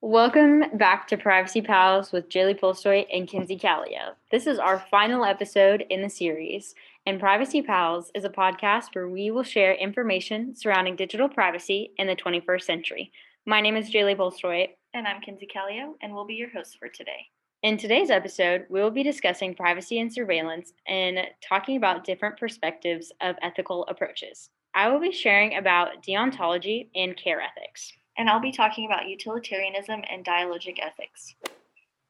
[0.00, 4.14] Welcome back to Privacy Pals with Jaylie Polstoy and Kenzie Callio.
[4.30, 9.08] This is our final episode in the series, and Privacy Pals is a podcast where
[9.08, 13.10] we will share information surrounding digital privacy in the 21st century.
[13.44, 14.68] My name is Jaylie Polstoy.
[14.94, 17.26] And I'm Kenzie Callio, and we'll be your hosts for today.
[17.64, 23.10] In today's episode, we will be discussing privacy and surveillance and talking about different perspectives
[23.20, 24.48] of ethical approaches.
[24.76, 30.02] I will be sharing about deontology and care ethics and I'll be talking about utilitarianism
[30.10, 31.36] and dialogic ethics.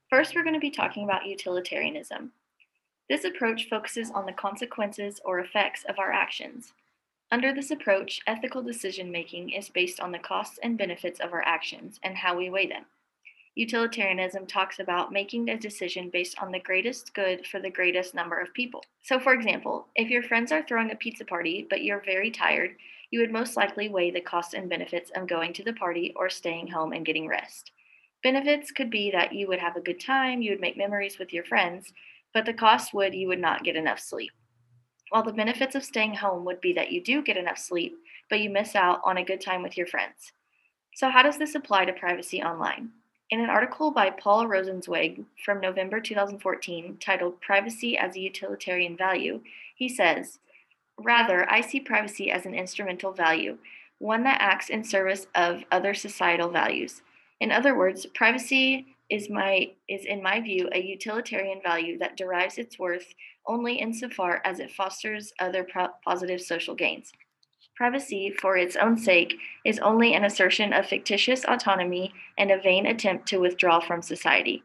[0.09, 2.33] First, we're going to be talking about utilitarianism.
[3.11, 6.73] This approach focuses on the consequences or effects of our actions.
[7.31, 11.43] Under this approach, ethical decision making is based on the costs and benefits of our
[11.43, 12.87] actions and how we weigh them.
[13.55, 18.39] Utilitarianism talks about making a decision based on the greatest good for the greatest number
[18.39, 18.83] of people.
[19.03, 22.77] So, for example, if your friends are throwing a pizza party but you're very tired,
[23.11, 26.29] you would most likely weigh the costs and benefits of going to the party or
[26.29, 27.73] staying home and getting rest.
[28.23, 31.33] Benefits could be that you would have a good time, you would make memories with
[31.33, 31.93] your friends,
[32.35, 34.33] but the cost would you would not get enough sleep.
[35.11, 37.97] While the benefits of staying home would be that you do get enough sleep,
[38.29, 40.33] but you miss out on a good time with your friends.
[40.95, 42.91] So, how does this apply to privacy online?
[43.31, 49.41] In an article by Paul Rosenzweig from November 2014 titled Privacy as a Utilitarian Value,
[49.77, 50.39] he says,
[50.99, 53.59] Rather, I see privacy as an instrumental value,
[53.99, 57.03] one that acts in service of other societal values.
[57.41, 62.59] In other words, privacy is my is in my view a utilitarian value that derives
[62.59, 63.15] its worth
[63.47, 67.13] only insofar as it fosters other pro- positive social gains.
[67.75, 72.87] Privacy, for its own sake, is only an assertion of fictitious autonomy and a vain
[72.87, 74.63] attempt to withdraw from society.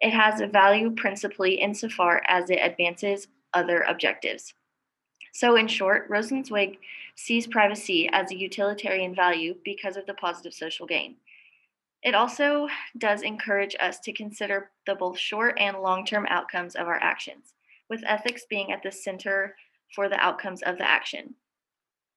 [0.00, 4.54] It has a value principally insofar as it advances other objectives.
[5.34, 6.76] So, in short, Rosenzweig
[7.14, 11.16] sees privacy as a utilitarian value because of the positive social gain.
[12.02, 16.86] It also does encourage us to consider the both short and long term outcomes of
[16.86, 17.54] our actions,
[17.88, 19.56] with ethics being at the center
[19.94, 21.34] for the outcomes of the action.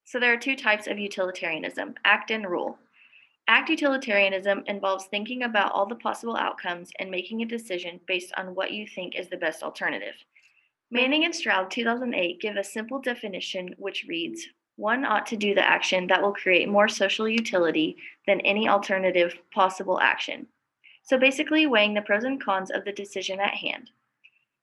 [0.04, 2.78] So, there are two types of utilitarianism act and rule.
[3.48, 8.56] Act utilitarianism involves thinking about all the possible outcomes and making a decision based on
[8.56, 10.16] what you think is the best alternative.
[10.92, 15.68] Manning and Stroud 2008 give a simple definition which reads One ought to do the
[15.68, 17.98] action that will create more social utility
[18.28, 20.48] than any alternative possible action.
[21.02, 23.90] So basically, weighing the pros and cons of the decision at hand.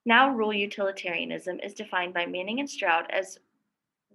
[0.04, 3.38] Now, rule utilitarianism is defined by Manning and Stroud as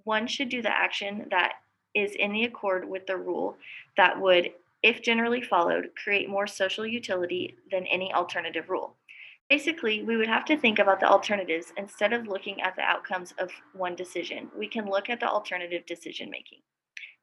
[0.05, 1.55] one should do the action that
[1.93, 3.57] is in the accord with the rule
[3.97, 4.51] that would,
[4.81, 8.96] if generally followed, create more social utility than any alternative rule.
[9.49, 13.33] Basically, we would have to think about the alternatives instead of looking at the outcomes
[13.39, 14.51] of one decision.
[14.57, 16.59] We can look at the alternative decision making.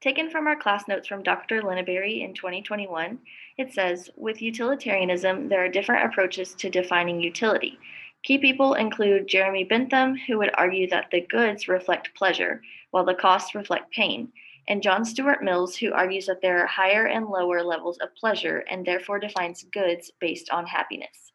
[0.00, 1.60] Taken from our class notes from Dr.
[1.60, 3.18] Lineberry in 2021,
[3.58, 7.78] it says With utilitarianism, there are different approaches to defining utility.
[8.22, 13.14] Key people include Jeremy Bentham, who would argue that the goods reflect pleasure, while the
[13.14, 14.32] costs reflect pain,
[14.66, 18.64] and John Stuart Mills, who argues that there are higher and lower levels of pleasure
[18.70, 21.33] and therefore defines goods based on happiness.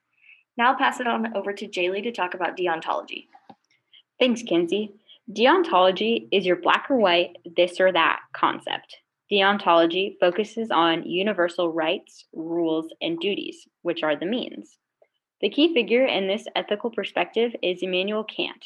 [0.59, 3.27] Now I'll pass it on over to Jaylie to talk about deontology.
[4.19, 4.91] Thanks, Kenzie.
[5.31, 8.97] Deontology is your black or white, this or that concept.
[9.31, 14.77] Deontology focuses on universal rights, rules, and duties, which are the means.
[15.39, 18.65] The key figure in this ethical perspective is Immanuel Kant.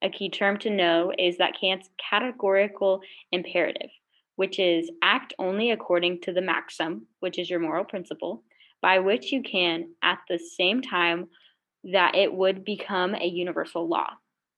[0.00, 3.90] A key term to know is that Kant's categorical imperative,
[4.36, 8.44] which is act only according to the maxim, which is your moral principle,
[8.84, 11.26] by which you can, at the same time,
[11.84, 14.10] that it would become a universal law.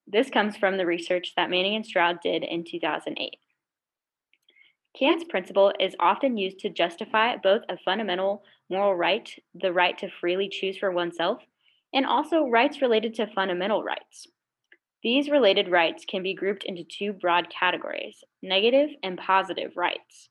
[0.09, 3.37] This comes from the research that Manning and Stroud did in 2008.
[4.99, 10.11] Kant's principle is often used to justify both a fundamental moral right, the right to
[10.21, 11.41] freely choose for oneself,
[11.95, 14.27] and also rights related to fundamental rights.
[15.05, 20.31] These related rights can be grouped into two broad categories negative and positive rights.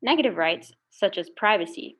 [0.00, 1.96] Negative rights, such as privacy,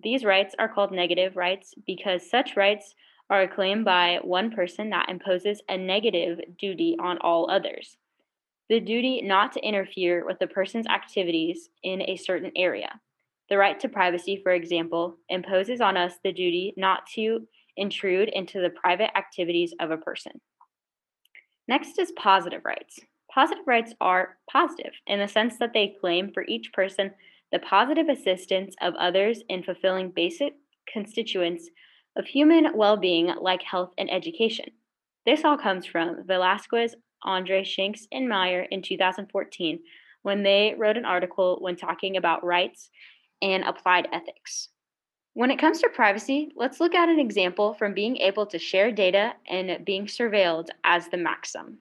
[0.00, 2.94] these rights are called negative rights because such rights
[3.30, 7.96] are a claim by one person that imposes a negative duty on all others.
[8.68, 13.00] The duty not to interfere with the person's activities in a certain area.
[13.48, 17.46] The right to privacy, for example, imposes on us the duty not to
[17.76, 20.40] intrude into the private activities of a person.
[21.68, 23.00] Next is positive rights.
[23.32, 27.12] Positive rights are positive in the sense that they claim for each person
[27.52, 30.54] the positive assistance of others in fulfilling basic
[30.90, 31.68] constituents
[32.16, 34.66] of human well being like health and education.
[35.24, 39.78] This all comes from Velasquez, Andre Shanks, and Meyer in 2014
[40.22, 42.90] when they wrote an article when talking about rights
[43.40, 44.68] and applied ethics.
[45.34, 48.92] When it comes to privacy, let's look at an example from being able to share
[48.92, 51.78] data and being surveilled as the maxim.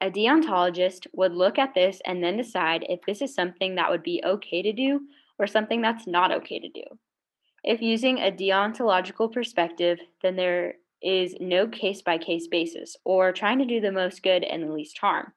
[0.00, 4.02] A deontologist would look at this and then decide if this is something that would
[4.02, 5.00] be okay to do
[5.38, 6.84] or something that's not okay to do.
[7.64, 13.58] If using a deontological perspective, then there is no case by case basis or trying
[13.58, 15.32] to do the most good and the least harm.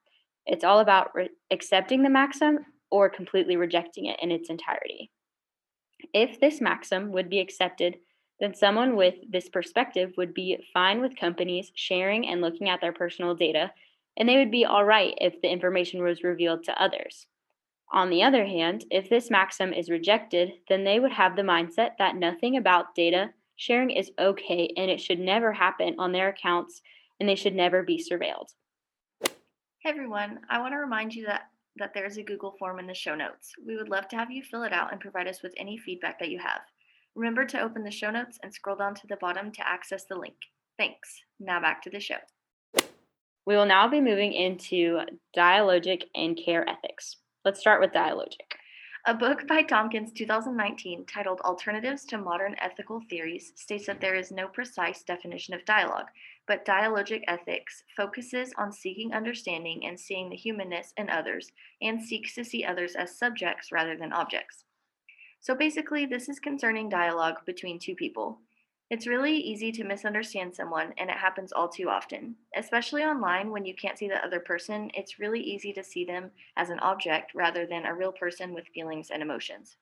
[0.45, 2.59] It's all about re- accepting the maxim
[2.89, 5.11] or completely rejecting it in its entirety.
[6.13, 7.97] If this maxim would be accepted,
[8.39, 12.91] then someone with this perspective would be fine with companies sharing and looking at their
[12.91, 13.71] personal data,
[14.17, 17.27] and they would be all right if the information was revealed to others.
[17.93, 21.91] On the other hand, if this maxim is rejected, then they would have the mindset
[21.99, 26.81] that nothing about data sharing is okay and it should never happen on their accounts
[27.19, 28.53] and they should never be surveilled.
[29.23, 31.43] Hey everyone, I want to remind you that,
[31.77, 33.51] that there's a Google form in the show notes.
[33.65, 36.17] We would love to have you fill it out and provide us with any feedback
[36.19, 36.61] that you have.
[37.13, 40.17] Remember to open the show notes and scroll down to the bottom to access the
[40.17, 40.37] link.
[40.79, 41.21] Thanks.
[41.39, 42.15] Now back to the show.
[43.45, 44.99] We will now be moving into
[45.35, 47.17] dialogic and care ethics.
[47.43, 48.53] Let's start with dialogic.
[49.07, 54.31] A book by Tompkins 2019 titled Alternatives to Modern Ethical Theories states that there is
[54.31, 56.05] no precise definition of dialogue,
[56.45, 61.51] but dialogic ethics focuses on seeking understanding and seeing the humanness in others
[61.81, 64.65] and seeks to see others as subjects rather than objects.
[65.39, 68.39] So basically, this is concerning dialogue between two people.
[68.91, 72.35] It's really easy to misunderstand someone, and it happens all too often.
[72.57, 76.29] Especially online, when you can't see the other person, it's really easy to see them
[76.57, 79.77] as an object rather than a real person with feelings and emotions.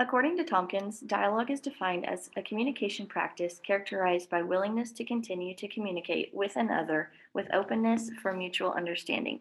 [0.00, 5.54] According to Tompkins, dialogue is defined as a communication practice characterized by willingness to continue
[5.54, 9.38] to communicate with another with openness for mutual understanding.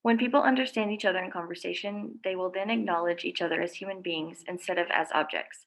[0.00, 4.00] When people understand each other in conversation, they will then acknowledge each other as human
[4.00, 5.66] beings instead of as objects.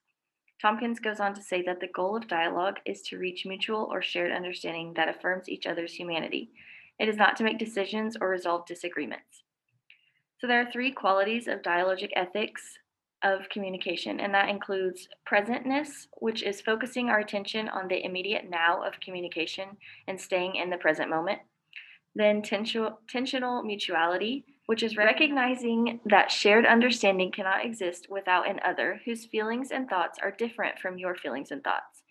[0.63, 4.01] Tompkins goes on to say that the goal of dialogue is to reach mutual or
[4.01, 6.51] shared understanding that affirms each other's humanity.
[6.97, 9.43] It is not to make decisions or resolve disagreements.
[10.39, 12.77] So, there are three qualities of dialogic ethics
[13.23, 18.81] of communication, and that includes presentness, which is focusing our attention on the immediate now
[18.83, 19.75] of communication
[20.07, 21.39] and staying in the present moment.
[22.15, 29.23] Then, tensional mutuality, which is recognizing that shared understanding cannot exist without an other whose
[29.23, 32.01] feelings and thoughts are different from your feelings and thoughts.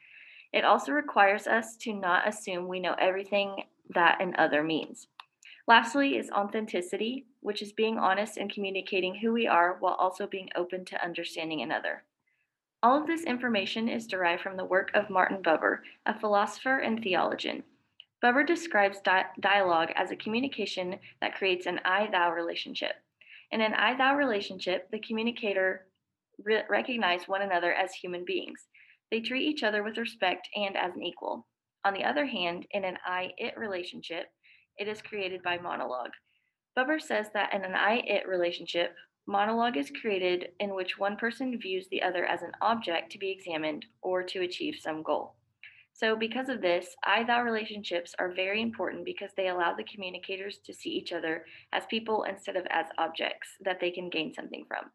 [0.53, 5.09] It also requires us to not assume we know everything that an other means.
[5.67, 10.49] Lastly, is authenticity, which is being honest and communicating who we are while also being
[10.55, 12.05] open to understanding another.
[12.81, 17.03] All of this information is derived from the work of Martin Buber, a philosopher and
[17.03, 17.65] theologian.
[18.23, 22.93] Buber describes di- dialogue as a communication that creates an I thou relationship.
[23.51, 25.89] In an I thou relationship, the communicator
[26.45, 28.69] re- recognize one another as human beings.
[29.11, 31.49] They treat each other with respect and as an equal.
[31.85, 34.27] On the other hand, in an I it relationship,
[34.79, 36.13] it is created by monologue.
[36.79, 38.95] Buber says that in an I it relationship,
[39.27, 43.31] monologue is created in which one person views the other as an object to be
[43.31, 45.35] examined or to achieve some goal.
[45.95, 50.59] So, because of this, I thou relationships are very important because they allow the communicators
[50.65, 54.65] to see each other as people instead of as objects that they can gain something
[54.67, 54.91] from.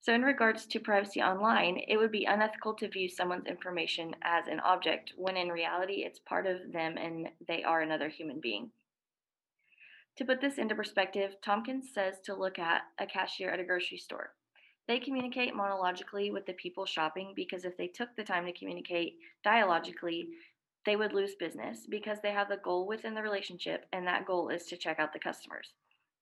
[0.00, 4.46] So, in regards to privacy online, it would be unethical to view someone's information as
[4.46, 8.70] an object when in reality it's part of them and they are another human being.
[10.16, 13.98] To put this into perspective, Tompkins says to look at a cashier at a grocery
[13.98, 14.34] store.
[14.88, 19.18] They communicate monologically with the people shopping because if they took the time to communicate
[19.42, 20.28] dialogically,
[20.84, 24.48] they would lose business because they have the goal within the relationship, and that goal
[24.48, 25.72] is to check out the customers.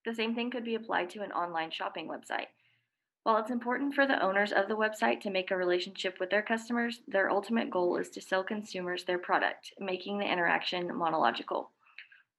[0.06, 2.46] The same thing could be applied to an online shopping website.
[3.24, 6.42] While it's important for the owners of the website to make a relationship with their
[6.42, 11.70] customers, their ultimate goal is to sell consumers their product, making the interaction monological.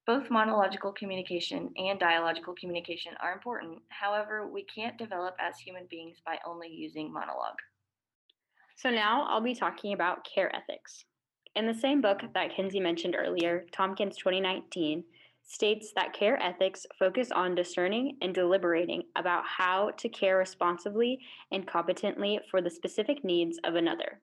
[0.05, 3.79] Both monological communication and dialogical communication are important.
[3.89, 7.57] However, we can't develop as human beings by only using monologue.
[8.75, 11.05] So, now I'll be talking about care ethics.
[11.55, 15.03] In the same book that Kenzie mentioned earlier, Tompkins 2019
[15.41, 21.19] states that care ethics focus on discerning and deliberating about how to care responsibly
[21.51, 24.21] and competently for the specific needs of another.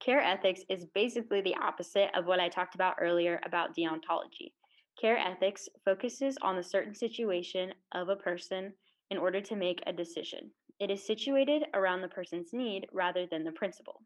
[0.00, 4.52] Care ethics is basically the opposite of what I talked about earlier about deontology.
[5.00, 8.74] Care ethics focuses on the certain situation of a person
[9.10, 10.50] in order to make a decision.
[10.78, 14.02] It is situated around the person's need rather than the principle.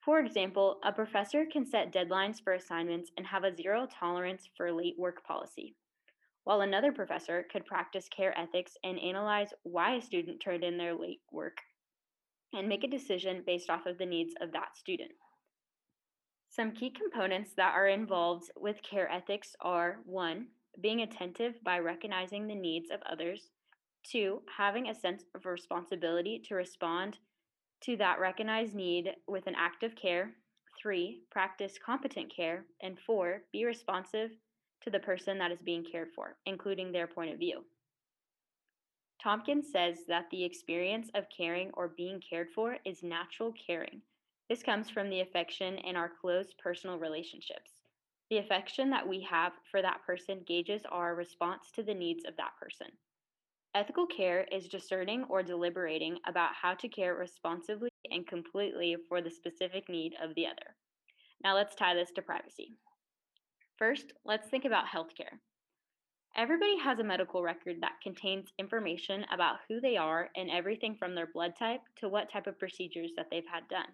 [0.00, 4.72] For example, a professor can set deadlines for assignments and have a zero tolerance for
[4.72, 5.76] late work policy,
[6.42, 10.94] while another professor could practice care ethics and analyze why a student turned in their
[10.94, 11.58] late work.
[12.52, 15.12] and make a decision based off of the needs of that student.
[16.50, 20.48] Some key components that are involved with care ethics are one,
[20.80, 23.50] being attentive by recognizing the needs of others,
[24.02, 27.18] two, having a sense of responsibility to respond
[27.82, 30.32] to that recognized need with an act of care,
[30.76, 34.32] three, practice competent care, and four, be responsive
[34.82, 37.64] to the person that is being cared for, including their point of view.
[39.22, 44.02] Tompkins says that the experience of caring or being cared for is natural caring
[44.50, 47.70] this comes from the affection in our close personal relationships.
[48.30, 52.36] The affection that we have for that person gauges our response to the needs of
[52.36, 52.88] that person.
[53.76, 59.30] Ethical care is discerning or deliberating about how to care responsibly and completely for the
[59.30, 60.74] specific need of the other.
[61.44, 62.72] Now let's tie this to privacy.
[63.78, 65.38] First, let's think about healthcare.
[66.36, 71.14] Everybody has a medical record that contains information about who they are and everything from
[71.14, 73.86] their blood type to what type of procedures that they've had done.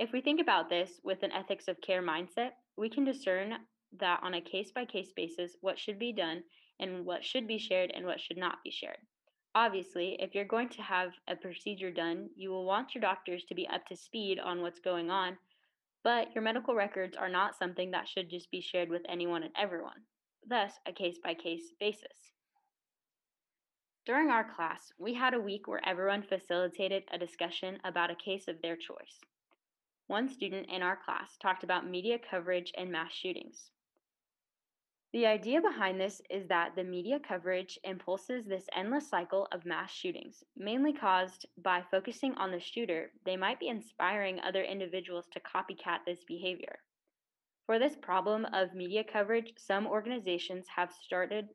[0.00, 3.54] If we think about this with an ethics of care mindset, we can discern
[3.98, 6.44] that on a case by case basis what should be done
[6.78, 8.98] and what should be shared and what should not be shared.
[9.56, 13.56] Obviously, if you're going to have a procedure done, you will want your doctors to
[13.56, 15.36] be up to speed on what's going on,
[16.04, 19.52] but your medical records are not something that should just be shared with anyone and
[19.60, 20.04] everyone,
[20.48, 22.30] thus, a case by case basis.
[24.06, 28.46] During our class, we had a week where everyone facilitated a discussion about a case
[28.46, 29.18] of their choice.
[30.08, 33.70] One student in our class talked about media coverage and mass shootings.
[35.12, 39.92] The idea behind this is that the media coverage impulses this endless cycle of mass
[39.92, 45.40] shootings, mainly caused by focusing on the shooter, they might be inspiring other individuals to
[45.40, 46.78] copycat this behavior.
[47.66, 51.48] For this problem of media coverage, some organizations have started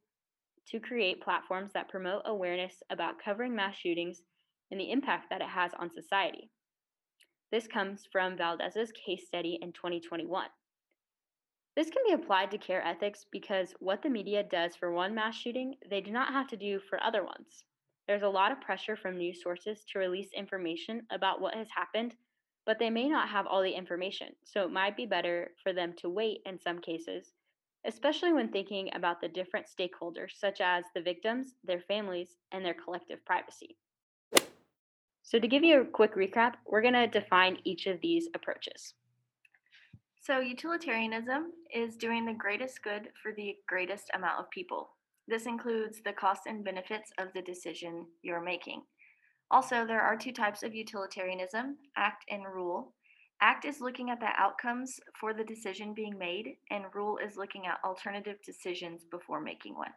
[0.67, 4.21] to create platforms that promote awareness about covering mass shootings
[4.69, 6.51] and the impact that it has on society.
[7.53, 10.47] This comes from Valdez's case study in 2021.
[11.75, 15.35] This can be applied to care ethics because what the media does for one mass
[15.35, 17.63] shooting, they do not have to do for other ones.
[18.07, 22.15] There's a lot of pressure from news sources to release information about what has happened,
[22.65, 25.93] but they may not have all the information, so it might be better for them
[25.97, 27.33] to wait in some cases,
[27.85, 32.73] especially when thinking about the different stakeholders, such as the victims, their families, and their
[32.73, 33.77] collective privacy.
[35.23, 38.93] So, to give you a quick recap, we're going to define each of these approaches.
[40.21, 44.89] So, utilitarianism is doing the greatest good for the greatest amount of people.
[45.27, 48.83] This includes the costs and benefits of the decision you're making.
[49.49, 52.93] Also, there are two types of utilitarianism act and rule.
[53.41, 57.65] Act is looking at the outcomes for the decision being made, and rule is looking
[57.67, 59.91] at alternative decisions before making one.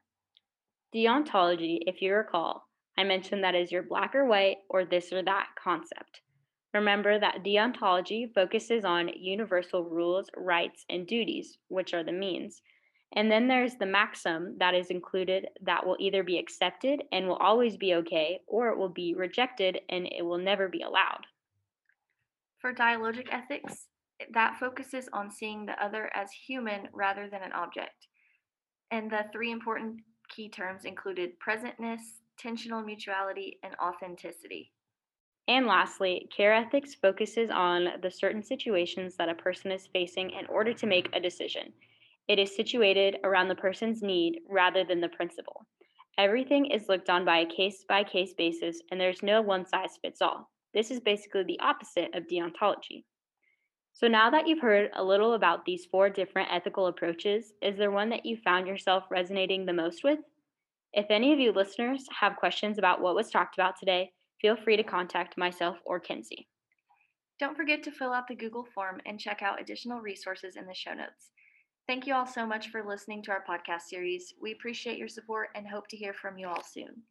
[0.95, 2.67] Deontology, if you recall,
[2.99, 6.23] I mentioned that is your black or white or this or that concept.
[6.73, 12.61] Remember that deontology focuses on universal rules, rights, and duties, which are the means.
[13.15, 17.37] And then there's the maxim that is included that will either be accepted and will
[17.37, 21.27] always be okay, or it will be rejected and it will never be allowed.
[22.59, 23.87] For dialogic ethics,
[24.33, 28.09] that focuses on seeing the other as human rather than an object.
[28.91, 32.01] And the three important key terms included presentness,
[32.43, 34.73] tensional mutuality, and authenticity.
[35.49, 40.47] And lastly, care ethics focuses on the certain situations that a person is facing in
[40.47, 41.73] order to make a decision.
[42.29, 45.65] It is situated around the person's need rather than the principle.
[46.19, 49.99] Everything is looked on by a case by case basis, and there's no one size
[50.03, 50.51] fits all.
[50.75, 53.05] This is basically the opposite of deontology.
[53.93, 57.91] So, now that you've heard a little about these four different ethical approaches, is there
[57.91, 60.19] one that you found yourself resonating the most with?
[60.93, 64.77] If any of you listeners have questions about what was talked about today, feel free
[64.77, 66.49] to contact myself or Kenzie.
[67.39, 70.75] Don't forget to fill out the Google form and check out additional resources in the
[70.75, 71.33] show notes.
[71.87, 74.33] Thank you all so much for listening to our podcast series.
[74.41, 77.03] We appreciate your support and hope to hear from you all soon.